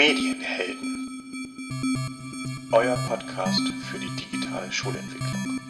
[0.00, 0.96] Medienhelden.
[2.72, 5.60] Euer Podcast für die digitale Schulentwicklung.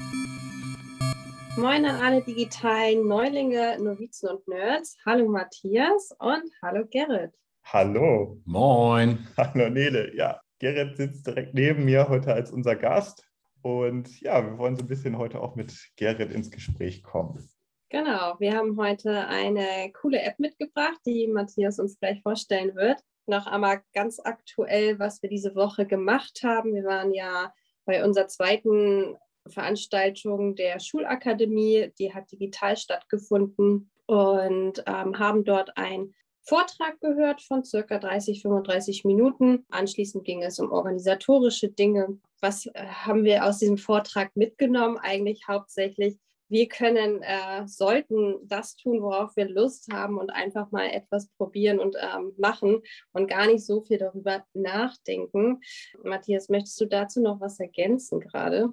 [1.56, 4.96] Moin an alle digitalen Neulinge, Novizen und Nerds.
[5.04, 7.32] Hallo Matthias und hallo Gerrit.
[7.64, 8.40] Hallo.
[8.44, 9.26] Moin.
[9.36, 10.14] Hallo Nele.
[10.14, 13.26] Ja, Gerrit sitzt direkt neben mir heute als unser Gast.
[13.62, 17.50] Und ja, wir wollen so ein bisschen heute auch mit Gerrit ins Gespräch kommen.
[17.88, 23.46] Genau, wir haben heute eine coole App mitgebracht, die Matthias uns gleich vorstellen wird noch
[23.46, 26.74] einmal ganz aktuell, was wir diese Woche gemacht haben.
[26.74, 27.52] Wir waren ja
[27.86, 29.16] bei unserer zweiten
[29.48, 37.64] Veranstaltung der Schulakademie, die hat digital stattgefunden und ähm, haben dort einen Vortrag gehört von
[37.64, 39.64] circa 30, 35 Minuten.
[39.70, 42.18] Anschließend ging es um organisatorische Dinge.
[42.40, 44.98] Was äh, haben wir aus diesem Vortrag mitgenommen?
[44.98, 46.18] Eigentlich hauptsächlich
[46.50, 51.78] wir können, äh, sollten das tun, worauf wir Lust haben und einfach mal etwas probieren
[51.78, 52.82] und ähm, machen
[53.12, 55.60] und gar nicht so viel darüber nachdenken.
[56.02, 58.70] Matthias, möchtest du dazu noch was ergänzen gerade?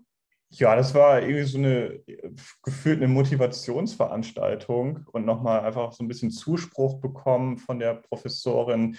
[0.49, 2.01] Ja, das war irgendwie so eine
[2.63, 8.95] gefühlt eine Motivationsveranstaltung und nochmal einfach so ein bisschen Zuspruch bekommen von der Professorin,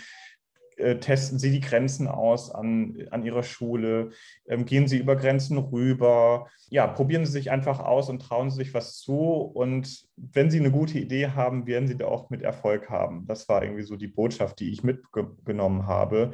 [1.00, 4.10] testen Sie die Grenzen aus an, an Ihrer Schule,
[4.48, 8.56] ähm, gehen Sie über Grenzen rüber, ja, probieren Sie sich einfach aus und trauen Sie
[8.58, 9.14] sich was zu.
[9.14, 13.26] Und wenn Sie eine gute Idee haben, werden Sie da auch mit Erfolg haben.
[13.26, 16.32] Das war irgendwie so die Botschaft, die ich mitgenommen habe.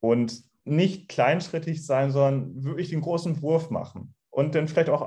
[0.00, 4.14] Und nicht kleinschrittig sein, sondern wirklich den großen Wurf machen.
[4.30, 5.06] Und dann vielleicht auch,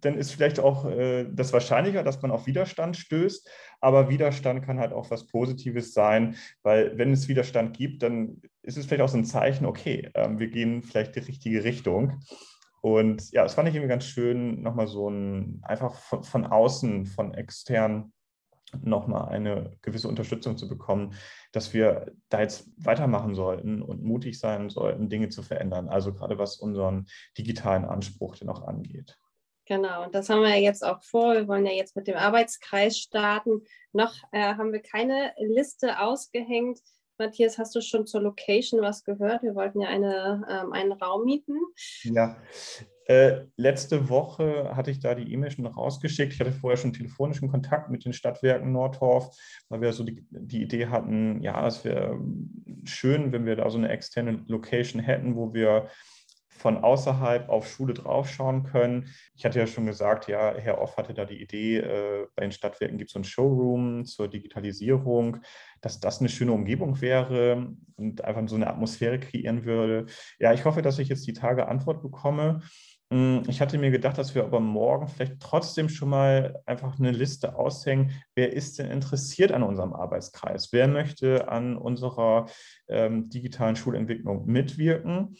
[0.00, 3.48] dann ist vielleicht auch äh, das wahrscheinlicher, dass man auf Widerstand stößt.
[3.80, 8.76] Aber Widerstand kann halt auch was Positives sein, weil wenn es Widerstand gibt, dann ist
[8.76, 12.20] es vielleicht auch so ein Zeichen, okay, ähm, wir gehen vielleicht die richtige Richtung.
[12.80, 17.06] Und ja, das fand ich irgendwie ganz schön, nochmal so ein, einfach von, von außen,
[17.06, 18.12] von extern
[18.82, 21.14] nochmal eine gewisse Unterstützung zu bekommen,
[21.52, 25.88] dass wir da jetzt weitermachen sollten und mutig sein sollten, Dinge zu verändern.
[25.88, 29.18] Also gerade was unseren digitalen Anspruch denn auch angeht.
[29.68, 31.34] Genau, und das haben wir jetzt auch vor.
[31.34, 33.62] Wir wollen ja jetzt mit dem Arbeitskreis starten.
[33.92, 36.80] Noch äh, haben wir keine Liste ausgehängt.
[37.18, 39.42] Matthias, hast du schon zur Location was gehört?
[39.42, 41.58] Wir wollten ja eine, ähm, einen Raum mieten.
[42.02, 42.38] Ja,
[43.08, 46.32] äh, letzte Woche hatte ich da die E-Mail schon rausgeschickt.
[46.32, 49.36] Ich hatte vorher schon telefonischen Kontakt mit den Stadtwerken Nordhorf,
[49.68, 52.18] weil wir so die, die Idee hatten, ja, es wäre
[52.84, 55.88] schön, wenn wir da so eine externe Location hätten, wo wir
[56.58, 59.06] von außerhalb auf Schule draufschauen können.
[59.34, 62.52] Ich hatte ja schon gesagt, ja, Herr Off hatte da die Idee, äh, bei den
[62.52, 65.38] Stadtwerken gibt es so ein Showroom zur Digitalisierung,
[65.80, 70.06] dass das eine schöne Umgebung wäre und einfach so eine Atmosphäre kreieren würde.
[70.38, 72.60] Ja, ich hoffe, dass ich jetzt die Tage Antwort bekomme.
[73.10, 77.10] Hm, ich hatte mir gedacht, dass wir aber morgen vielleicht trotzdem schon mal einfach eine
[77.10, 78.12] Liste aushängen.
[78.34, 80.72] Wer ist denn interessiert an unserem Arbeitskreis?
[80.72, 82.46] Wer möchte an unserer
[82.88, 85.36] ähm, digitalen Schulentwicklung mitwirken?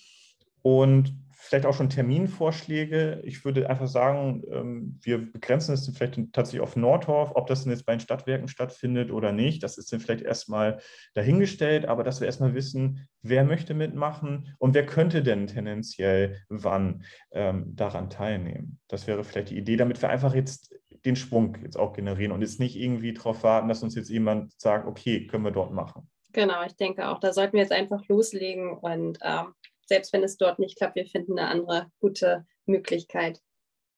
[0.62, 1.14] Und
[1.48, 3.22] vielleicht auch schon Terminvorschläge.
[3.24, 7.72] Ich würde einfach sagen, ähm, wir begrenzen es vielleicht tatsächlich auf Nordhorf, ob das denn
[7.72, 9.62] jetzt bei den Stadtwerken stattfindet oder nicht.
[9.62, 10.80] Das ist dann vielleicht erstmal
[11.14, 17.04] dahingestellt, aber dass wir erstmal wissen, wer möchte mitmachen und wer könnte denn tendenziell wann
[17.30, 18.78] ähm, daran teilnehmen.
[18.88, 22.42] Das wäre vielleicht die Idee, damit wir einfach jetzt den Sprung jetzt auch generieren und
[22.42, 26.08] jetzt nicht irgendwie darauf warten, dass uns jetzt jemand sagt, okay, können wir dort machen.
[26.32, 29.54] Genau, ich denke auch, da sollten wir jetzt einfach loslegen und ähm,
[29.88, 33.41] selbst wenn es dort nicht klappt, wir finden eine andere gute Möglichkeit.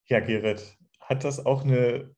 [0.06, 2.14] Ja, Gerrit, hat das auch eine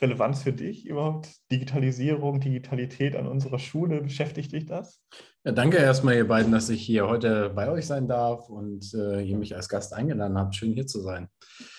[0.00, 1.28] Relevanz für dich überhaupt?
[1.50, 5.02] Digitalisierung, Digitalität an unserer Schule, beschäftigt dich das?
[5.44, 9.22] Ja, danke erstmal, ihr beiden, dass ich hier heute bei euch sein darf und äh,
[9.22, 10.54] ihr mich als Gast eingeladen habt.
[10.54, 11.28] Schön hier zu sein.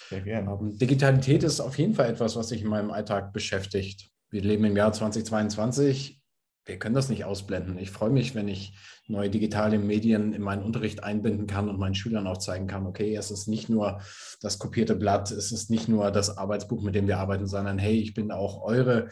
[0.09, 0.52] Sehr gerne.
[0.52, 4.09] Ähm, Digitalität ist auf jeden Fall etwas, was sich in meinem Alltag beschäftigt.
[4.30, 6.20] Wir leben im Jahr 2022
[6.66, 7.77] wir können das nicht ausblenden.
[7.79, 8.73] Ich freue mich, wenn ich
[9.07, 13.16] neue digitale Medien in meinen Unterricht einbinden kann und meinen Schülern auch zeigen kann, okay,
[13.16, 14.01] es ist nicht nur
[14.41, 17.97] das kopierte Blatt, es ist nicht nur das Arbeitsbuch, mit dem wir arbeiten, sondern hey,
[17.97, 19.09] ich bin auch eure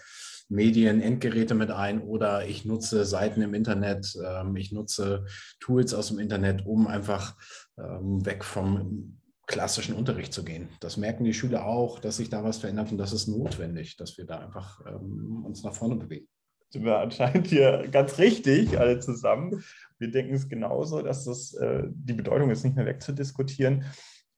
[0.48, 5.26] Medien, Endgeräte mit ein oder ich nutze Seiten im Internet, ähm, ich nutze
[5.60, 7.36] Tools aus dem Internet, um einfach
[7.78, 10.70] ähm, weg vom klassischen Unterricht zu gehen.
[10.80, 14.18] Das merken die Schüler auch, dass sich da was verändert und das ist notwendig, dass
[14.18, 16.28] wir da einfach ähm, uns nach vorne bewegen
[16.70, 19.64] sind wir anscheinend hier ganz richtig alle zusammen.
[19.98, 23.86] Wir denken es genauso, dass das, äh, die Bedeutung ist nicht mehr wegzudiskutieren.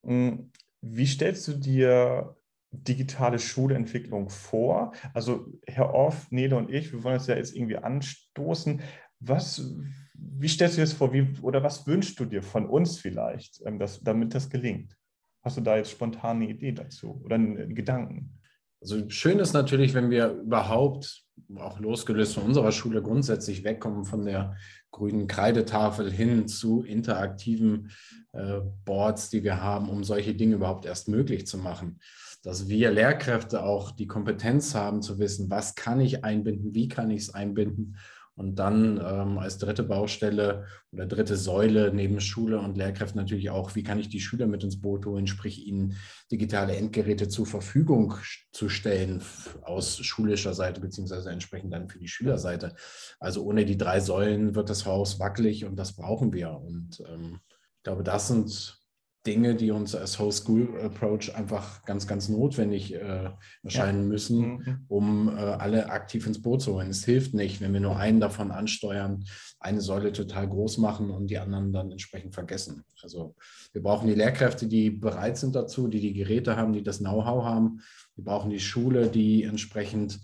[0.03, 0.51] Hm,
[0.81, 2.35] wie stellst du dir
[2.71, 4.93] digitale Schulentwicklung vor?
[5.13, 8.81] Also Herr Orff, Nele und ich, wir wollen das ja jetzt irgendwie anstoßen.
[9.19, 9.75] Was,
[10.13, 11.13] wie stellst du dir das vor?
[11.13, 14.95] Wie, oder was wünschst du dir von uns vielleicht, ähm, dass, damit das gelingt?
[15.43, 18.40] Hast du da jetzt spontan eine Idee dazu oder einen Gedanken?
[18.81, 21.23] Also schön ist natürlich, wenn wir überhaupt,
[21.55, 24.55] auch losgelöst von unserer Schule, grundsätzlich wegkommen von der
[24.89, 27.91] grünen Kreidetafel hin zu interaktiven
[28.31, 31.99] äh, Boards, die wir haben, um solche Dinge überhaupt erst möglich zu machen.
[32.43, 37.11] Dass wir Lehrkräfte auch die Kompetenz haben zu wissen, was kann ich einbinden, wie kann
[37.11, 37.97] ich es einbinden
[38.35, 43.75] und dann ähm, als dritte Baustelle oder dritte Säule neben Schule und Lehrkräften natürlich auch,
[43.75, 45.97] wie kann ich die Schüler mit ins Boot holen, sprich ihnen
[46.31, 48.15] digitale Endgeräte zur Verfügung
[48.51, 49.21] zu stellen
[49.63, 52.75] aus schulischer Seite, beziehungsweise entsprechend dann für die Schülerseite.
[53.19, 56.51] Also ohne die drei Säulen wird das Haus wackelig und das brauchen wir.
[56.51, 57.39] Und ähm,
[57.77, 58.80] ich glaube, das sind
[59.25, 63.29] Dinge, die uns als Whole School Approach einfach ganz, ganz notwendig äh,
[63.63, 64.07] erscheinen ja.
[64.07, 64.85] müssen, mhm.
[64.87, 66.89] um äh, alle aktiv ins Boot zu holen.
[66.89, 69.23] Es hilft nicht, wenn wir nur einen davon ansteuern,
[69.59, 72.83] eine Säule total groß machen und die anderen dann entsprechend vergessen.
[73.03, 73.35] Also
[73.73, 77.43] wir brauchen die Lehrkräfte, die bereit sind dazu, die die Geräte haben, die das Know-how
[77.43, 77.81] haben.
[78.15, 80.19] Wir brauchen die Schule, die entsprechend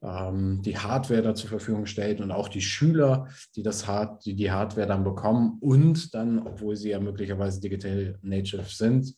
[0.00, 4.52] die Hardware da zur Verfügung stellt und auch die Schüler, die, das Hard, die die
[4.52, 9.16] Hardware dann bekommen und dann, obwohl sie ja möglicherweise digital native sind,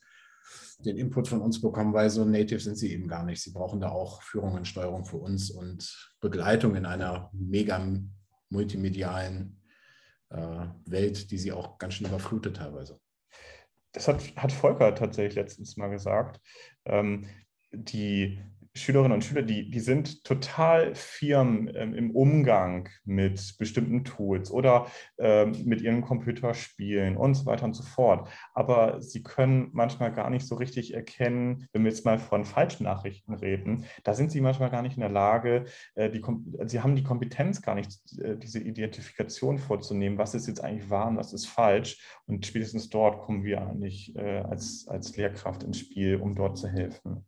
[0.84, 3.42] den Input von uns bekommen, weil so native sind sie eben gar nicht.
[3.42, 7.86] Sie brauchen da auch Führung und Steuerung für uns und Begleitung in einer mega
[8.48, 9.60] multimedialen
[10.30, 12.98] äh, Welt, die sie auch ganz schön überflutet teilweise.
[13.92, 16.40] Das hat, hat Volker tatsächlich letztens mal gesagt.
[16.86, 17.26] Ähm,
[17.72, 18.42] die
[18.74, 24.86] Schülerinnen und Schüler, die, die sind total firm ähm, im Umgang mit bestimmten Tools oder
[25.18, 28.28] ähm, mit ihren Computerspielen und so weiter und so fort.
[28.54, 32.84] Aber sie können manchmal gar nicht so richtig erkennen, wenn wir jetzt mal von falschen
[32.84, 35.64] Nachrichten reden, da sind sie manchmal gar nicht in der Lage,
[35.96, 36.22] äh, die,
[36.66, 41.08] sie haben die Kompetenz gar nicht, äh, diese Identifikation vorzunehmen, was ist jetzt eigentlich wahr
[41.08, 42.00] und was ist falsch.
[42.26, 46.68] Und spätestens dort kommen wir eigentlich äh, als, als Lehrkraft ins Spiel, um dort zu
[46.68, 47.24] helfen.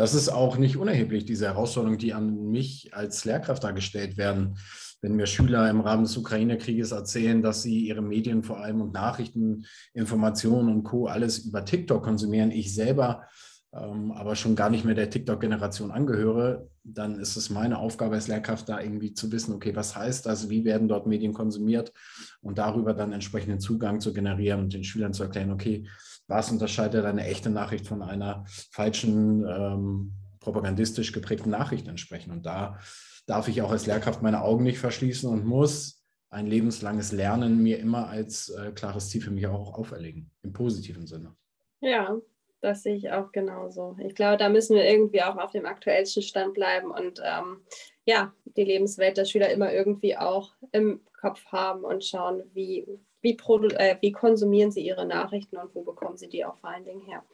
[0.00, 4.56] Das ist auch nicht unerheblich, diese Herausforderungen, die an mich als Lehrkraft dargestellt werden.
[5.02, 8.94] Wenn mir Schüler im Rahmen des Ukraine-Krieges erzählen, dass sie ihre Medien vor allem und
[8.94, 11.04] Nachrichten, Informationen und Co.
[11.04, 13.26] alles über TikTok konsumieren, ich selber
[13.72, 18.26] ähm, aber schon gar nicht mehr der TikTok-Generation angehöre, dann ist es meine Aufgabe als
[18.26, 21.92] Lehrkraft, da irgendwie zu wissen, okay, was heißt das, wie werden dort Medien konsumiert
[22.40, 25.86] und darüber dann entsprechenden Zugang zu generieren und den Schülern zu erklären, okay,
[26.26, 32.30] was unterscheidet eine echte Nachricht von einer falschen, ähm, propagandistisch geprägten Nachricht entsprechen.
[32.32, 32.78] Und da
[33.26, 37.78] darf ich auch als Lehrkraft meine Augen nicht verschließen und muss ein lebenslanges Lernen mir
[37.78, 41.34] immer als äh, klares Ziel für mich auch auferlegen, im positiven Sinne.
[41.80, 42.16] Ja,
[42.60, 43.96] das sehe ich auch genauso.
[44.04, 47.62] Ich glaube, da müssen wir irgendwie auch auf dem aktuellsten Stand bleiben und ähm,
[48.04, 52.86] ja, die Lebenswelt der Schüler immer irgendwie auch im Kopf haben und schauen, wie,
[53.22, 53.36] wie,
[53.76, 57.06] äh, wie konsumieren sie ihre Nachrichten und wo bekommen sie die auch vor allen Dingen
[57.06, 57.24] her.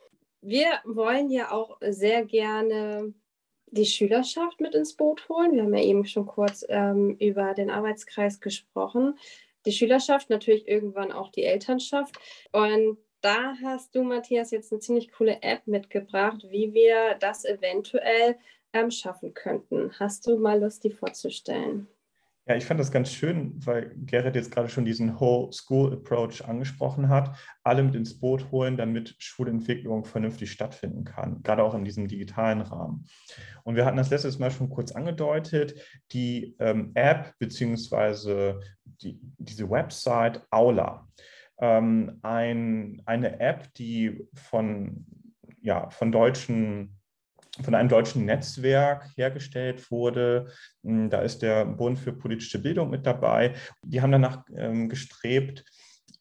[0.43, 3.15] Wir wollen ja auch sehr gerne
[3.71, 5.53] die Schülerschaft mit ins Boot holen.
[5.55, 9.19] Wir haben ja eben schon kurz ähm, über den Arbeitskreis gesprochen.
[9.65, 12.17] Die Schülerschaft, natürlich irgendwann auch die Elternschaft.
[12.53, 18.37] Und da hast du, Matthias, jetzt eine ziemlich coole App mitgebracht, wie wir das eventuell
[18.73, 19.91] ähm, schaffen könnten.
[19.99, 21.89] Hast du mal Lust, die vorzustellen?
[22.49, 26.45] Ja, ich fand das ganz schön, weil Gerrit jetzt gerade schon diesen Whole School Approach
[26.45, 27.37] angesprochen hat.
[27.65, 32.61] Alle mit ins Boot holen, damit Schulentwicklung vernünftig stattfinden kann, gerade auch in diesem digitalen
[32.61, 33.09] Rahmen.
[33.65, 35.75] Und wir hatten das letztes Mal schon kurz angedeutet,
[36.13, 41.09] die ähm, App beziehungsweise die, diese Website Aula
[41.61, 45.07] ähm, ein, eine App, die von,
[45.61, 46.97] ja, von deutschen
[47.63, 50.53] von einem deutschen Netzwerk hergestellt wurde.
[50.85, 53.55] Hm, da ist der Bund für politische Bildung mit dabei.
[53.83, 55.65] Die haben danach ähm, gestrebt,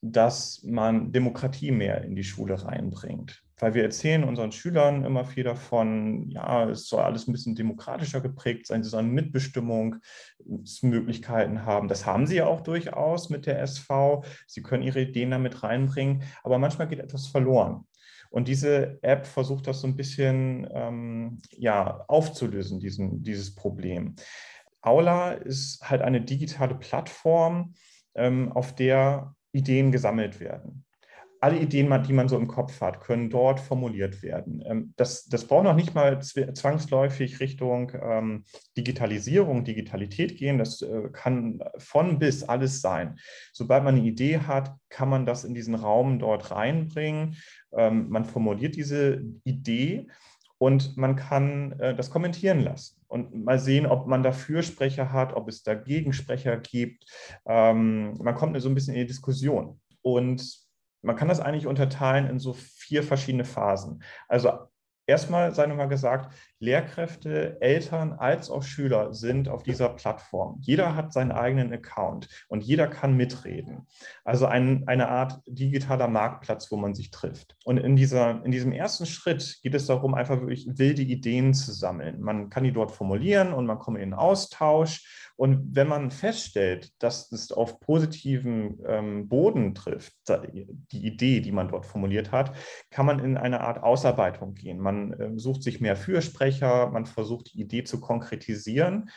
[0.02, 3.45] dass man Demokratie mehr in die Schule reinbringt.
[3.58, 8.20] Weil wir erzählen unseren Schülern immer viel davon, ja, es soll alles ein bisschen demokratischer
[8.20, 11.88] geprägt sein, sie sollen Mitbestimmungsmöglichkeiten haben.
[11.88, 14.26] Das haben sie ja auch durchaus mit der SV.
[14.46, 17.88] Sie können ihre Ideen damit reinbringen, aber manchmal geht etwas verloren.
[18.30, 24.18] Und diese App versucht das so ein bisschen ähm, ja, aufzulösen, diesen, dieses Problem.
[24.82, 27.74] Aula ist halt eine digitale Plattform,
[28.14, 30.85] ähm, auf der Ideen gesammelt werden.
[31.46, 34.64] Alle Ideen, die man so im Kopf hat, können dort formuliert werden.
[34.66, 40.58] Ähm, das, das braucht noch nicht mal zwangsläufig Richtung ähm, Digitalisierung, Digitalität gehen.
[40.58, 43.20] Das äh, kann von bis alles sein.
[43.54, 47.36] Sobald man eine Idee hat, kann man das in diesen Raum dort reinbringen.
[47.78, 50.08] Ähm, man formuliert diese Idee
[50.58, 55.34] und man kann äh, das kommentieren lassen und mal sehen, ob man dafür Sprecher hat,
[55.34, 57.06] ob es dagegen Sprecher gibt.
[57.46, 59.80] Ähm, man kommt so ein bisschen in die Diskussion.
[60.02, 60.65] Und
[61.06, 64.04] man kann das eigentlich unterteilen in so vier verschiedene Phasen.
[64.28, 64.52] Also
[65.06, 66.34] erstmal sei nochmal gesagt,
[66.66, 70.58] Lehrkräfte, Eltern als auch Schüler sind auf dieser Plattform.
[70.62, 73.88] Jeder hat seinen eigenen Account und jeder kann mitreden.
[74.24, 77.56] Also ein, eine Art digitaler Marktplatz, wo man sich trifft.
[77.64, 81.72] Und in, dieser, in diesem ersten Schritt geht es darum, einfach wirklich wilde Ideen zu
[81.72, 82.22] sammeln.
[82.22, 85.32] Man kann die dort formulieren und man kommt in den Austausch.
[85.38, 90.14] Und wenn man feststellt, dass es auf positiven ähm, Boden trifft,
[90.48, 92.56] die Idee, die man dort formuliert hat,
[92.90, 94.80] kann man in eine Art Ausarbeitung gehen.
[94.80, 99.10] Man äh, sucht sich mehr Fürsprecher, man versucht die Idee zu konkretisieren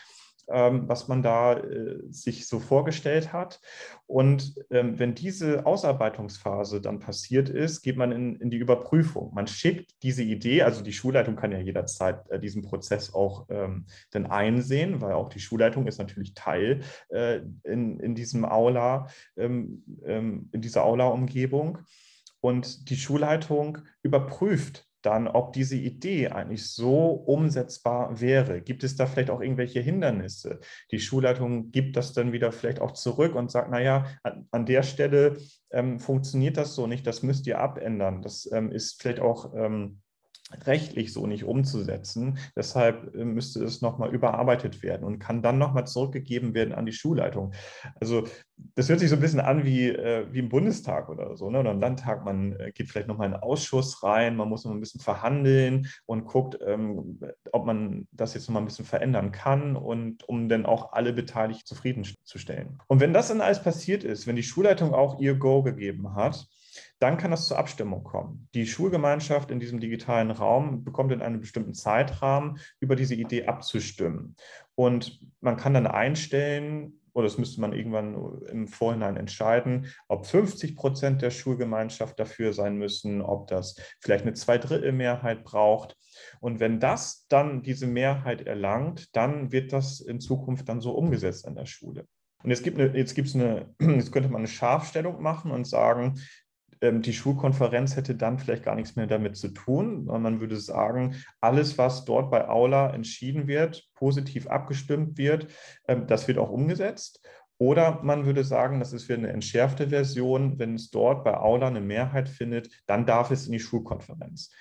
[0.51, 3.61] ähm, was man da äh, sich so vorgestellt hat.
[4.07, 9.33] Und ähm, wenn diese Ausarbeitungsphase dann passiert ist, geht man in, in, die Überprüfung.
[9.35, 13.87] Man schickt diese Idee, also die Schulleitung kann ja jederzeit äh, diesen Prozess auch ähm,
[14.11, 16.81] dann einsehen, weil auch die Schulleitung ist natürlich Teil
[17.11, 21.79] äh, in, in diesem Aula, ähm, ähm, in dieser Aula-Umgebung.
[22.41, 28.61] Und die Schulleitung überprüft dann, ob diese Idee eigentlich so umsetzbar wäre.
[28.61, 30.61] Gibt es da vielleicht auch irgendwelche Hindernisse?
[30.91, 34.83] Die Schulleitung gibt das dann wieder vielleicht auch zurück und sagt, naja, an, an der
[34.83, 35.39] Stelle
[35.71, 38.21] ähm, funktioniert das so nicht, das müsst ihr abändern.
[38.21, 40.03] Das ähm, ist vielleicht auch ähm,
[40.67, 42.39] rechtlich so nicht umzusetzen.
[42.57, 46.93] Deshalb äh, müsste es nochmal überarbeitet werden und kann dann nochmal zurückgegeben werden an die
[46.93, 47.53] Schulleitung.
[48.01, 48.25] Also
[48.75, 51.61] das hört sich so ein bisschen an wie, äh, wie im Bundestag oder so, ne?
[51.61, 52.25] oder im Landtag.
[52.25, 55.89] Man äh, geht vielleicht nochmal in einen Ausschuss rein, man muss noch ein bisschen verhandeln
[56.07, 57.21] und guckt, ähm,
[57.53, 61.67] ob man das jetzt nochmal ein bisschen verändern kann und um dann auch alle Beteiligten
[61.67, 62.79] zufriedenzustellen.
[62.87, 66.47] Und wenn das dann alles passiert ist, wenn die Schulleitung auch ihr Go gegeben hat,
[66.99, 68.49] dann kann das zur Abstimmung kommen.
[68.55, 74.37] Die Schulgemeinschaft in diesem digitalen Raum bekommt in einem bestimmten Zeitrahmen über diese Idee abzustimmen.
[74.75, 80.77] Und man kann dann einstellen, oder das müsste man irgendwann im Vorhinein entscheiden, ob 50
[80.77, 85.97] Prozent der Schulgemeinschaft dafür sein müssen, ob das vielleicht eine Zweidrittelmehrheit braucht.
[86.41, 91.47] Und wenn das dann diese Mehrheit erlangt, dann wird das in Zukunft dann so umgesetzt
[91.47, 92.07] an der Schule.
[92.45, 96.21] Und jetzt gibt, eine, jetzt, gibt's eine, jetzt könnte man eine Scharfstellung machen und sagen,
[96.81, 101.77] die Schulkonferenz hätte dann vielleicht gar nichts mehr damit zu tun, man würde sagen, alles,
[101.77, 105.49] was dort bei Aula entschieden wird, positiv abgestimmt wird,
[105.89, 107.21] ähm, das wird auch umgesetzt.
[107.59, 110.61] Oder man würde sagen, das ist wieder eine entschärfte Version.
[110.61, 114.53] Wenn es dort bei Aula eine Mehrheit findet, dann darf es in die Schulkonferenz.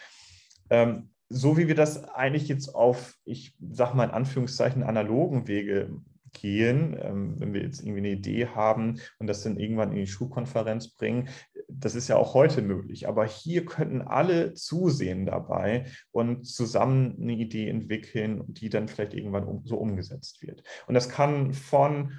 [0.72, 5.92] Ähm, so wie wir das eigentlich jetzt auf, ich sage mal in Anführungszeichen, analogen Wege
[6.34, 10.08] gehen, ähm, wenn wir jetzt irgendwie eine Idee haben und das dann irgendwann in die
[10.08, 11.30] Schulkonferenz bringen.
[11.80, 17.34] Das ist ja auch heute möglich, aber hier könnten alle zusehen dabei und zusammen eine
[17.34, 20.64] Idee entwickeln, die dann vielleicht irgendwann so umgesetzt wird.
[20.88, 22.14] Und das kann von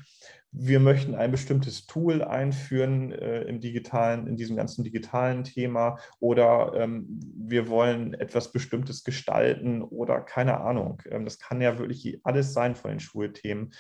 [0.51, 6.73] wir möchten ein bestimmtes Tool einführen äh, im digitalen, in diesem ganzen digitalen Thema oder
[6.75, 11.03] ähm, wir wollen etwas Bestimmtes gestalten oder keine Ahnung.
[11.11, 13.75] Ähm, das kann ja wirklich alles sein von den Schulthemen.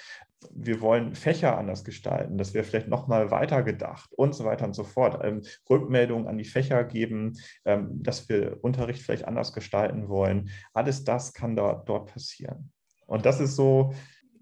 [0.53, 4.75] Wir wollen Fächer anders gestalten, das wäre vielleicht nochmal weiter gedacht und so weiter und
[4.75, 5.25] so fort.
[5.25, 10.51] Ähm, Rückmeldungen an die Fächer geben, ähm, dass wir Unterricht vielleicht anders gestalten wollen.
[10.75, 12.71] Alles das kann da, dort passieren.
[13.07, 13.95] Und das ist so,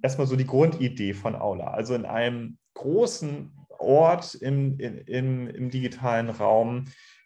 [0.06, 1.72] erstmal so die Grundidee von Aula.
[1.72, 6.84] Also in einem großen Ort im, im, im digitalen Raum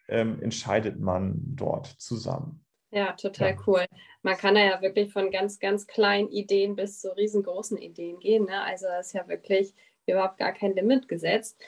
[0.08, 2.64] ähm, entscheidet man dort zusammen.
[2.90, 3.56] Ja, total ja.
[3.66, 3.86] cool.
[4.22, 8.46] Man kann da ja wirklich von ganz, ganz kleinen Ideen bis zu riesengroßen Ideen gehen.
[8.46, 8.62] Ne?
[8.62, 9.74] Also das ist ja wirklich
[10.06, 11.60] überhaupt gar kein Limit gesetzt.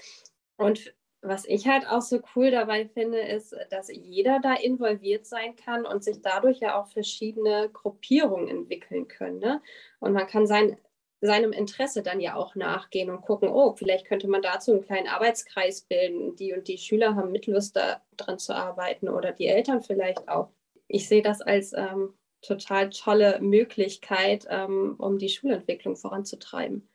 [0.56, 5.54] Und was ich halt auch so cool dabei finde, ist, dass jeder da involviert sein
[5.54, 9.38] kann und sich dadurch ja auch verschiedene Gruppierungen entwickeln können.
[9.38, 9.62] Ne?
[10.00, 10.78] Und man kann sein
[11.22, 15.06] seinem Interesse dann ja auch nachgehen und gucken, oh, vielleicht könnte man dazu einen kleinen
[15.06, 16.34] Arbeitskreis bilden.
[16.36, 20.50] Die und die Schüler haben Mitlust daran zu arbeiten oder die Eltern vielleicht auch.
[20.88, 26.88] Ich sehe das als ähm, total tolle Möglichkeit, ähm, um die Schulentwicklung voranzutreiben.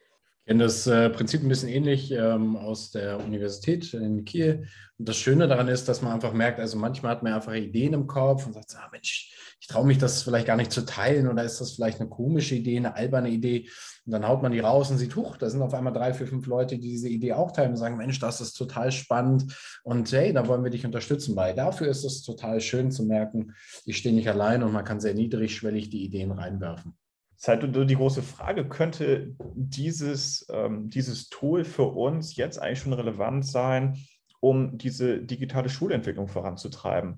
[0.47, 4.65] Kenne das äh, Prinzip ein bisschen ähnlich ähm, aus der Universität in Kiel.
[4.97, 7.93] Und das Schöne daran ist, dass man einfach merkt, also manchmal hat man einfach Ideen
[7.93, 11.27] im Kopf und sagt, ah, Mensch, ich traue mich das vielleicht gar nicht zu teilen
[11.27, 13.67] oder ist das vielleicht eine komische Idee, eine alberne Idee.
[14.05, 16.27] Und dann haut man die raus und sieht, huch, da sind auf einmal drei, vier,
[16.27, 20.09] fünf Leute, die diese Idee auch teilen und sagen, Mensch, das ist total spannend und
[20.13, 21.51] hey, da wollen wir dich unterstützen bei.
[21.51, 25.13] Dafür ist es total schön zu merken, ich stehe nicht allein und man kann sehr
[25.13, 26.97] niedrigschwellig die Ideen reinwerfen.
[27.38, 32.79] Das ist halt die große Frage, könnte dieses, ähm, dieses Tool für uns jetzt eigentlich
[32.79, 33.98] schon relevant sein,
[34.39, 37.17] um diese digitale Schulentwicklung voranzutreiben?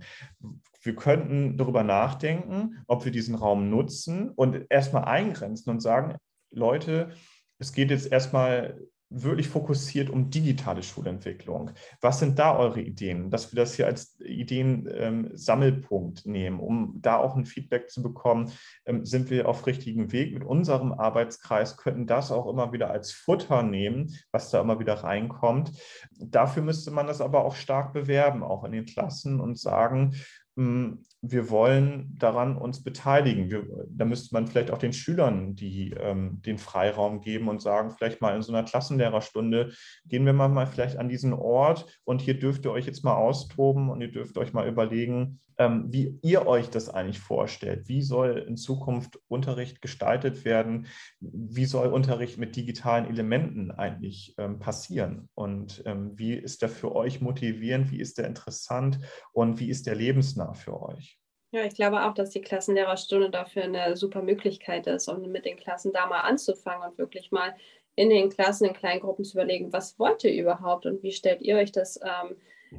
[0.81, 6.15] wir könnten darüber nachdenken, ob wir diesen Raum nutzen und erstmal eingrenzen und sagen,
[6.51, 7.11] Leute,
[7.57, 11.71] es geht jetzt erstmal wirklich fokussiert um digitale Schulentwicklung.
[11.99, 13.31] Was sind da eure Ideen?
[13.31, 18.51] Dass wir das hier als Ideen-Sammelpunkt ähm, nehmen, um da auch ein Feedback zu bekommen.
[18.85, 21.77] Ähm, sind wir auf richtigem Weg mit unserem Arbeitskreis?
[21.77, 25.71] Könnten das auch immer wieder als Futter nehmen, was da immer wieder reinkommt.
[26.19, 30.13] Dafür müsste man das aber auch stark bewerben, auch in den Klassen und sagen,
[30.55, 33.49] hm, wir wollen daran uns beteiligen.
[33.49, 37.91] Wir, da müsste man vielleicht auch den Schülern die, ähm, den Freiraum geben und sagen,
[37.91, 39.73] vielleicht mal in so einer Klassenlehrerstunde
[40.05, 43.15] gehen wir mal, mal vielleicht an diesen Ort und hier dürft ihr euch jetzt mal
[43.15, 47.89] austoben und ihr dürft euch mal überlegen, ähm, wie ihr euch das eigentlich vorstellt.
[47.89, 50.87] Wie soll in Zukunft Unterricht gestaltet werden?
[51.19, 55.27] Wie soll Unterricht mit digitalen Elementen eigentlich ähm, passieren?
[55.35, 57.91] Und ähm, wie ist der für euch motivierend?
[57.91, 58.99] Wie ist der interessant?
[59.33, 61.08] Und wie ist der lebensnah für euch?
[61.51, 65.57] Ja, ich glaube auch, dass die Klassenlehrerstunde dafür eine super Möglichkeit ist, um mit den
[65.57, 67.55] Klassen da mal anzufangen und wirklich mal
[67.95, 71.41] in den Klassen, in kleinen Gruppen zu überlegen, was wollt ihr überhaupt und wie stellt
[71.41, 72.37] ihr euch das, ähm,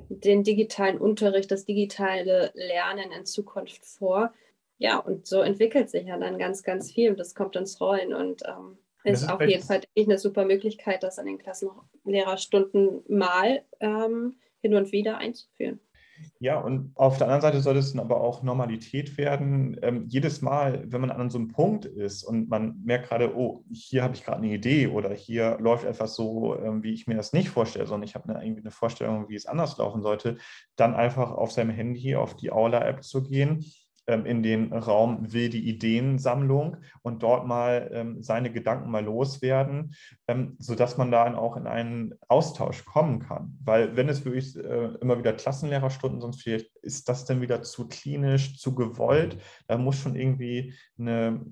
[0.08, 4.32] den digitalen Unterricht, das digitale Lernen in Zukunft vor?
[4.78, 8.14] Ja, und so entwickelt sich ja dann ganz, ganz viel und das kommt ins Rollen
[8.14, 13.62] und ähm, ist, ist auf jeden Fall eine super Möglichkeit, das an den Klassenlehrerstunden mal
[13.80, 15.80] ähm, hin und wieder einzuführen.
[16.38, 19.76] Ja, und auf der anderen Seite soll es dann aber auch Normalität werden.
[19.82, 23.64] Ähm, jedes Mal, wenn man an so einem Punkt ist und man merkt gerade, oh,
[23.70, 27.16] hier habe ich gerade eine Idee oder hier läuft etwas so, ähm, wie ich mir
[27.16, 30.38] das nicht vorstelle, sondern ich habe eine, irgendwie eine Vorstellung, wie es anders laufen sollte,
[30.76, 33.64] dann einfach auf seinem Handy auf die Aula-App zu gehen
[34.06, 39.94] in den Raum wilde Ideensammlung und dort mal ähm, seine Gedanken mal loswerden,
[40.26, 43.56] ähm, sodass man dann auch in einen Austausch kommen kann.
[43.62, 47.88] Weil wenn es wirklich äh, immer wieder Klassenlehrerstunden, sonst vielleicht ist das dann wieder zu
[47.88, 49.38] klinisch, zu gewollt.
[49.68, 51.44] Da muss schon irgendwie eine,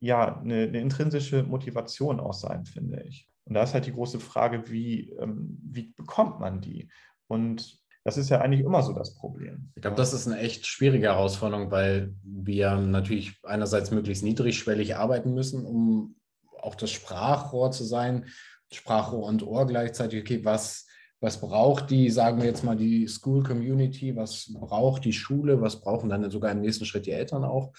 [0.00, 3.28] ja, eine, eine intrinsische Motivation auch sein, finde ich.
[3.44, 6.88] Und da ist halt die große Frage, wie, ähm, wie bekommt man die?
[7.26, 9.70] Und das ist ja eigentlich immer so das Problem.
[9.76, 15.34] Ich glaube, das ist eine echt schwierige Herausforderung, weil wir natürlich einerseits möglichst niedrigschwellig arbeiten
[15.34, 16.16] müssen, um
[16.60, 18.26] auch das Sprachrohr zu sein,
[18.72, 20.22] Sprachrohr und Ohr gleichzeitig.
[20.22, 20.86] Okay, was,
[21.20, 25.80] was braucht die, sagen wir jetzt mal, die School Community, was braucht die Schule, was
[25.80, 27.72] brauchen dann sogar im nächsten Schritt die Eltern auch,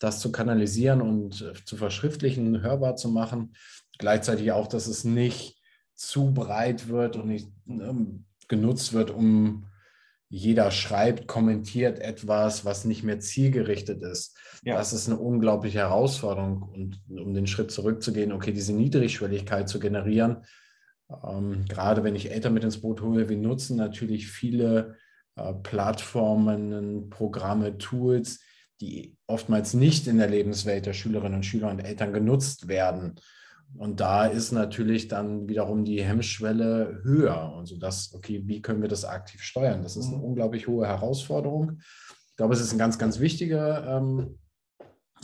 [0.00, 3.54] das zu kanalisieren und äh, zu verschriftlichen, hörbar zu machen.
[3.98, 5.60] Gleichzeitig auch, dass es nicht
[5.94, 9.66] zu breit wird und nicht ne, genutzt wird, um
[10.30, 14.38] jeder schreibt, kommentiert etwas, was nicht mehr zielgerichtet ist.
[14.62, 14.76] Ja.
[14.76, 16.62] Das ist eine unglaubliche Herausforderung.
[16.62, 20.44] Und um den Schritt zurückzugehen, okay, diese Niedrigschwelligkeit zu generieren,
[21.24, 24.94] ähm, gerade wenn ich Eltern mit ins Boot hole, wir nutzen natürlich viele
[25.34, 28.38] äh, Plattformen, Programme, Tools,
[28.80, 33.16] die oftmals nicht in der Lebenswelt der Schülerinnen und Schüler und Eltern genutzt werden.
[33.76, 37.54] Und da ist natürlich dann wiederum die Hemmschwelle höher.
[37.56, 39.82] Also das, okay, wie können wir das aktiv steuern?
[39.82, 40.24] Das ist eine mhm.
[40.24, 41.78] unglaublich hohe Herausforderung.
[42.30, 44.38] Ich glaube, es ist ein ganz, ganz wichtiger ähm,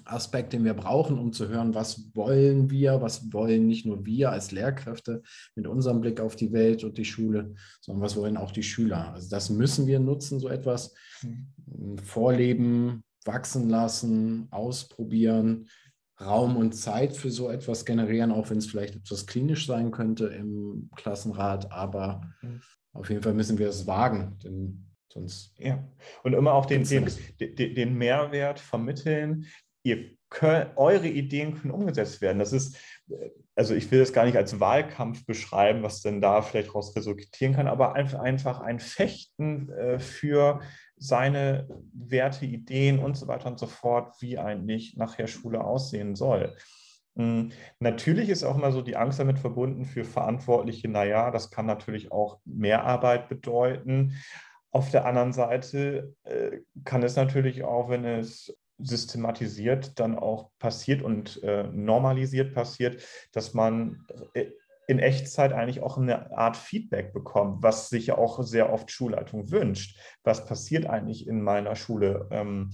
[0.05, 4.31] Aspekt, den wir brauchen, um zu hören, was wollen wir, was wollen nicht nur wir
[4.31, 5.23] als Lehrkräfte
[5.55, 9.13] mit unserem Blick auf die Welt und die Schule, sondern was wollen auch die Schüler.
[9.13, 10.95] Also das müssen wir nutzen, so etwas.
[11.23, 11.99] Mhm.
[11.99, 15.69] Vorleben, wachsen lassen, ausprobieren,
[16.21, 20.27] Raum und Zeit für so etwas generieren, auch wenn es vielleicht etwas klinisch sein könnte
[20.27, 21.71] im Klassenrat.
[21.73, 22.61] Aber mhm.
[22.93, 25.53] auf jeden Fall müssen wir es wagen, denn sonst.
[25.59, 25.83] Ja,
[26.23, 29.47] und immer auch den, den, den, den Mehrwert vermitteln.
[29.83, 32.39] Ihr könnt, eure Ideen können umgesetzt werden.
[32.39, 32.77] Das ist,
[33.55, 37.55] also ich will das gar nicht als Wahlkampf beschreiben, was denn da vielleicht daraus resultieren
[37.55, 40.61] kann, aber einfach, einfach ein Fechten äh, für
[40.97, 46.57] seine Werte, Ideen und so weiter und so fort, wie eigentlich nachher Schule aussehen soll.
[47.17, 51.67] Hm, natürlich ist auch immer so die Angst damit verbunden für Verantwortliche, naja, das kann
[51.67, 54.15] natürlich auch mehr Arbeit bedeuten.
[54.71, 61.01] Auf der anderen Seite äh, kann es natürlich auch, wenn es systematisiert dann auch passiert
[61.01, 64.05] und äh, normalisiert passiert, dass man
[64.35, 64.51] äh,
[64.87, 69.51] in Echtzeit eigentlich auch eine Art Feedback bekommt, was sich ja auch sehr oft Schulleitung
[69.51, 69.99] wünscht.
[70.23, 72.29] Was passiert eigentlich in meiner Schule?
[72.31, 72.71] Ähm,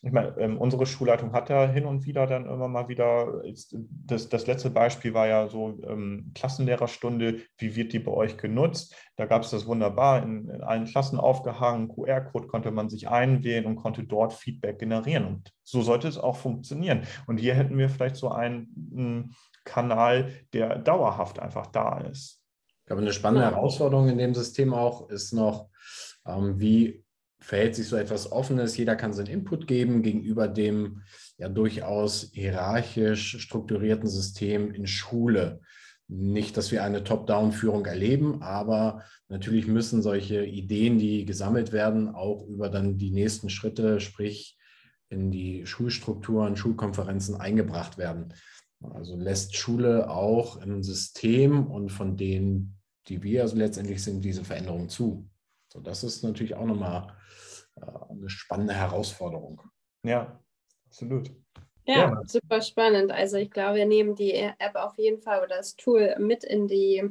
[0.00, 3.42] ich meine, ähm, unsere Schulleitung hat ja hin und wieder dann immer mal wieder,
[3.88, 8.94] das, das letzte Beispiel war ja so ähm, Klassenlehrerstunde, wie wird die bei euch genutzt?
[9.16, 13.66] Da gab es das wunderbar in, in allen Klassen aufgehangen, QR-Code konnte man sich einwählen
[13.66, 15.26] und konnte dort Feedback generieren.
[15.26, 17.02] Und so sollte es auch funktionieren.
[17.26, 19.34] Und hier hätten wir vielleicht so einen
[19.64, 22.40] Kanal, der dauerhaft einfach da ist.
[22.80, 25.68] Ich glaube, eine spannende Herausforderung in dem System auch ist noch,
[26.24, 27.04] ähm, wie
[27.40, 28.76] verhält sich so etwas Offenes?
[28.76, 31.02] Jeder kann seinen Input geben gegenüber dem
[31.38, 35.60] ja durchaus hierarchisch strukturierten System in Schule.
[36.08, 42.46] nicht, dass wir eine Top-Down-Führung erleben, aber natürlich müssen solche Ideen, die gesammelt werden, auch
[42.46, 44.56] über dann die nächsten Schritte, sprich
[45.10, 48.32] in die Schulstrukturen, Schulkonferenzen eingebracht werden.
[48.80, 54.44] Also lässt Schule auch im System und von denen, die wir also letztendlich sind, diese
[54.44, 55.28] Veränderung zu.
[55.70, 57.12] So, das ist natürlich auch nochmal
[57.82, 59.62] eine spannende Herausforderung.
[60.02, 60.42] Ja,
[60.86, 61.30] absolut.
[61.84, 63.10] Ja, ja, super spannend.
[63.10, 66.68] Also ich glaube, wir nehmen die App auf jeden Fall oder das Tool mit in
[66.68, 67.02] die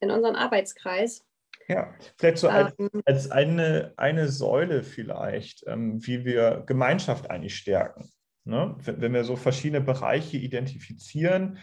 [0.00, 1.24] in unseren Arbeitskreis.
[1.68, 7.56] Ja, vielleicht so als, ähm, als eine, eine Säule vielleicht, ähm, wie wir Gemeinschaft eigentlich
[7.56, 8.10] stärken.
[8.44, 8.74] Ne?
[8.78, 11.58] Wenn wir so verschiedene Bereiche identifizieren,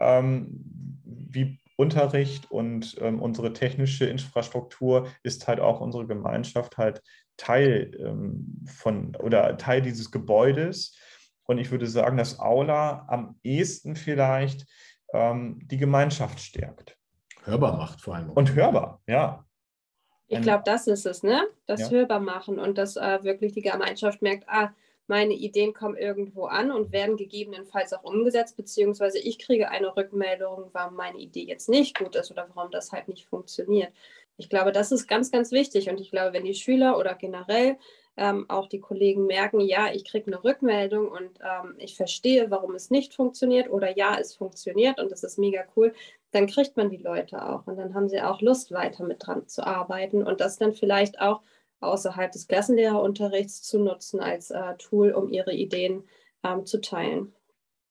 [0.00, 0.48] ähm,
[1.04, 7.02] wie Unterricht und ähm, unsere technische Infrastruktur ist halt auch unsere Gemeinschaft halt
[7.36, 10.96] Teil ähm, von oder Teil dieses Gebäudes
[11.44, 14.66] und ich würde sagen, dass Aula am ehesten vielleicht
[15.12, 16.96] ähm, die Gemeinschaft stärkt.
[17.44, 18.30] Hörbar macht vor allem.
[18.30, 19.44] Und hörbar, ja.
[20.28, 21.46] Ich glaube, das ist es, ne?
[21.66, 21.90] Das ja.
[21.90, 24.72] hörbar machen und dass äh, wirklich die Gemeinschaft merkt, ah,
[25.06, 30.70] meine Ideen kommen irgendwo an und werden gegebenenfalls auch umgesetzt, beziehungsweise ich kriege eine Rückmeldung,
[30.72, 33.92] warum meine Idee jetzt nicht gut ist oder warum das halt nicht funktioniert.
[34.36, 37.76] Ich glaube, das ist ganz, ganz wichtig und ich glaube, wenn die Schüler oder generell
[38.16, 42.74] ähm, auch die Kollegen merken, ja, ich kriege eine Rückmeldung und ähm, ich verstehe, warum
[42.74, 45.94] es nicht funktioniert oder ja, es funktioniert und das ist mega cool,
[46.30, 49.46] dann kriegt man die Leute auch und dann haben sie auch Lust, weiter mit dran
[49.48, 51.42] zu arbeiten und das dann vielleicht auch
[51.80, 56.04] außerhalb des Klassenlehrerunterrichts zu nutzen als äh, Tool, um ihre Ideen
[56.44, 57.34] ähm, zu teilen.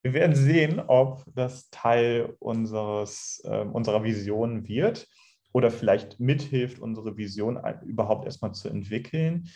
[0.02, 5.08] Wir werden sehen, ob das Teil unseres, äh, unserer Vision wird
[5.52, 9.48] oder vielleicht mithilft, unsere Vision überhaupt erstmal zu entwickeln.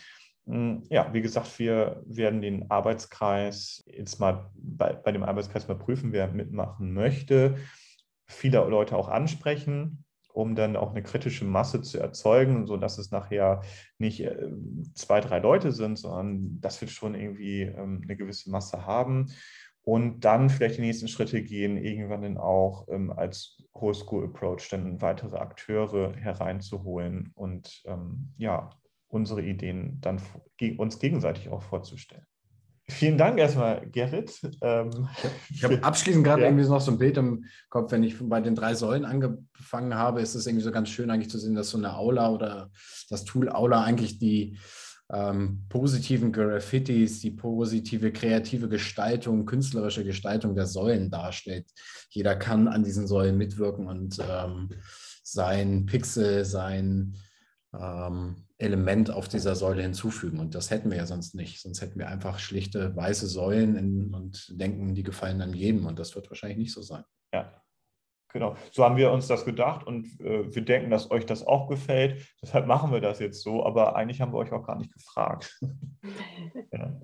[0.45, 5.77] Hm, ja, wie gesagt, wir werden den Arbeitskreis jetzt mal bei, bei dem Arbeitskreis mal
[5.77, 7.57] prüfen, wer mitmachen möchte,
[8.27, 13.61] viele Leute auch ansprechen, um dann auch eine kritische Masse zu erzeugen, sodass es nachher
[13.97, 14.51] nicht äh,
[14.93, 19.27] zwei, drei Leute sind, sondern dass wir schon irgendwie ähm, eine gewisse Masse haben
[19.87, 24.67] und dann vielleicht die nächsten Schritte gehen, irgendwann dann auch ähm, als Whole School Approach
[24.69, 28.69] dann weitere Akteure hereinzuholen und ähm, ja,
[29.07, 30.21] unsere Ideen dann
[30.75, 32.25] uns gegenseitig auch vorzustellen.
[32.89, 34.41] Vielen Dank erstmal, Gerrit.
[34.61, 35.07] Ähm,
[35.49, 36.49] ich habe abschließend gerade ja.
[36.49, 40.19] irgendwie noch so ein Bild im Kopf, wenn ich bei den drei Säulen angefangen habe,
[40.19, 42.71] ist es irgendwie so ganz schön eigentlich zu sehen, dass so eine Aula oder
[43.09, 44.57] das Tool Aula eigentlich die
[45.11, 51.65] ähm, positiven Graffitis, die positive kreative Gestaltung, künstlerische Gestaltung der Säulen darstellt.
[52.09, 54.69] Jeder kann an diesen Säulen mitwirken und ähm,
[55.23, 57.15] sein Pixel, sein
[57.73, 60.39] ähm, Element auf dieser Säule hinzufügen.
[60.39, 61.61] Und das hätten wir ja sonst nicht.
[61.61, 65.85] Sonst hätten wir einfach schlichte weiße Säulen in, und denken, die gefallen dann jedem.
[65.85, 67.03] Und das wird wahrscheinlich nicht so sein.
[67.33, 67.61] Ja,
[68.37, 68.55] genau.
[68.71, 72.27] So haben wir uns das gedacht und äh, wir denken, dass euch das auch gefällt.
[72.41, 73.65] Deshalb machen wir das jetzt so.
[73.65, 75.59] Aber eigentlich haben wir euch auch gar nicht gefragt.
[76.71, 77.01] ja.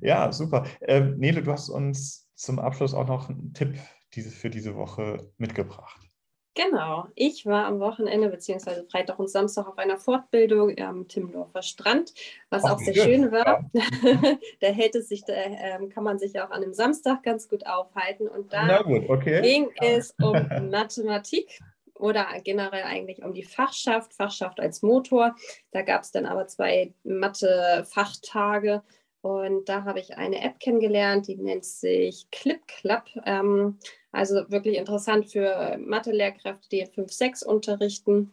[0.00, 0.32] ja.
[0.32, 0.64] super.
[0.80, 3.78] Ähm, Nele, du hast uns zum Abschluss auch noch einen Tipp
[4.14, 6.09] diese, für diese Woche mitgebracht.
[6.54, 12.12] Genau, ich war am Wochenende beziehungsweise Freitag und Samstag auf einer Fortbildung am Timmendorfer Strand,
[12.50, 13.70] was Ach, auch sehr schön, schön war.
[13.72, 13.82] Ja.
[14.60, 17.66] da hält es sich, da äh, kann man sich auch an einem Samstag ganz gut
[17.66, 18.26] aufhalten.
[18.26, 19.40] Und da okay.
[19.42, 19.90] ging ja.
[19.90, 20.32] es um
[20.70, 21.60] Mathematik
[21.94, 25.36] oder generell eigentlich um die Fachschaft, Fachschaft als Motor.
[25.70, 28.82] Da gab es dann aber zwei Mathe-Fachtage
[29.22, 33.08] und da habe ich eine App kennengelernt, die nennt sich ClipClap.
[33.26, 33.78] Ähm,
[34.12, 38.32] also wirklich interessant für Mathe-Lehrkräfte, die 5, 6 unterrichten.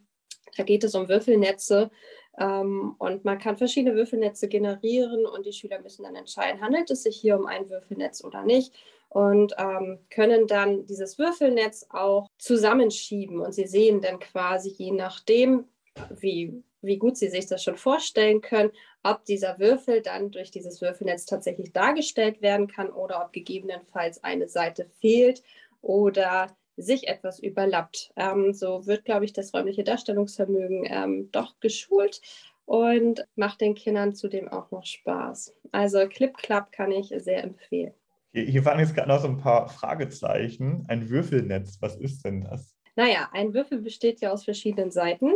[0.56, 1.91] Da geht es um Würfelnetze
[2.39, 7.04] ähm, und man kann verschiedene Würfelnetze generieren und die Schüler müssen dann entscheiden, handelt es
[7.04, 8.73] sich hier um ein Würfelnetz oder nicht
[9.10, 15.65] und ähm, können dann dieses Würfelnetz auch zusammenschieben und sie sehen dann quasi je nachdem,
[16.10, 18.72] wie, wie gut sie sich das schon vorstellen können,
[19.04, 24.48] ob dieser Würfel dann durch dieses Würfelnetz tatsächlich dargestellt werden kann oder ob gegebenenfalls eine
[24.48, 25.44] Seite fehlt
[25.82, 28.12] oder sich etwas überlappt.
[28.16, 32.22] Ähm, so wird, glaube ich, das räumliche Darstellungsvermögen ähm, doch geschult
[32.66, 35.56] und macht den Kindern zudem auch noch Spaß.
[35.72, 37.94] Also Clip Club kann ich sehr empfehlen.
[38.34, 40.86] Hier, hier waren jetzt gerade noch so ein paar Fragezeichen.
[40.88, 42.76] Ein Würfelnetz, was ist denn das?
[42.96, 45.32] Naja, ein Würfel besteht ja aus verschiedenen Seiten.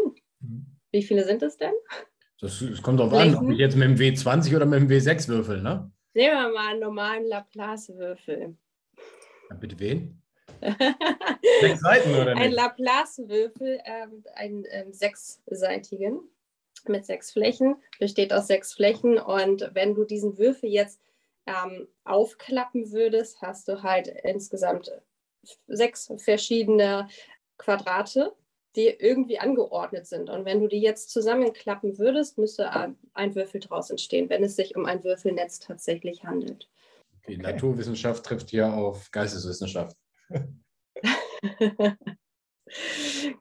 [0.92, 1.74] Wie viele sind es denn?
[2.40, 5.28] Das, das kommt darauf an, ob ich jetzt mit dem W20 oder mit dem W6
[5.28, 5.92] würfel, ne?
[6.14, 8.58] Nehmen wir mal einen normalen Laplace-Würfel.
[9.50, 10.22] Ja, bitte wen?
[11.62, 12.44] Sechs Seiten oder nicht?
[12.44, 16.20] Ein Laplace-Würfel, ähm, einen ähm, sechsseitigen
[16.88, 19.18] mit sechs Flächen, besteht aus sechs Flächen.
[19.18, 21.00] Und wenn du diesen Würfel jetzt
[21.46, 24.92] ähm, aufklappen würdest, hast du halt insgesamt
[25.68, 27.08] sechs verschiedene
[27.58, 28.34] Quadrate,
[28.76, 30.30] die irgendwie angeordnet sind.
[30.30, 34.76] Und wenn du die jetzt zusammenklappen würdest, müsste ein Würfel draus entstehen, wenn es sich
[34.76, 36.70] um ein Würfelnetz tatsächlich handelt.
[37.28, 37.52] Die okay.
[37.52, 39.96] Naturwissenschaft trifft hier auf Geisteswissenschaft.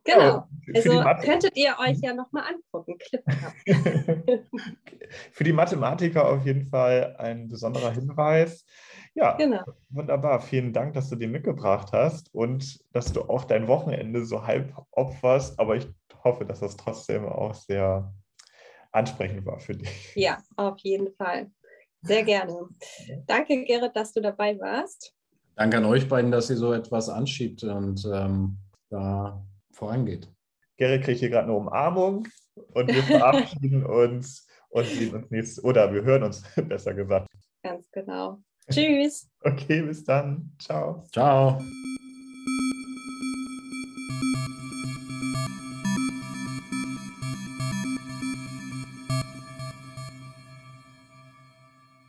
[0.04, 0.48] genau.
[0.74, 2.98] Also könntet ihr euch ja nochmal angucken.
[5.32, 8.64] Für die Mathematiker auf jeden Fall ein besonderer Hinweis.
[9.14, 9.64] Ja, genau.
[9.88, 10.40] wunderbar.
[10.40, 14.72] Vielen Dank, dass du den mitgebracht hast und dass du auch dein Wochenende so halb
[14.92, 15.58] opferst.
[15.58, 15.88] Aber ich
[16.22, 18.12] hoffe, dass das trotzdem auch sehr
[18.92, 20.14] ansprechend war für dich.
[20.14, 21.50] Ja, auf jeden Fall.
[22.02, 22.68] Sehr gerne.
[23.26, 25.14] Danke, Gerrit, dass du dabei warst.
[25.56, 28.56] Danke an euch beiden, dass ihr so etwas anschiebt und ähm,
[28.88, 30.28] da vorangeht.
[30.76, 32.26] Gerrit kriegt hier gerade eine Umarmung
[32.72, 37.28] und wir verabschieden uns und sehen uns nächstes, oder wir hören uns besser gesagt.
[37.62, 38.42] Ganz genau.
[38.70, 39.28] Tschüss.
[39.42, 40.50] Okay, bis dann.
[40.58, 41.04] Ciao.
[41.12, 41.60] Ciao.